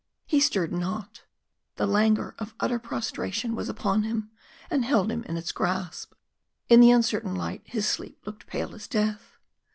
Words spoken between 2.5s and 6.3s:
utter prostration was upon him, and held him in its grasp.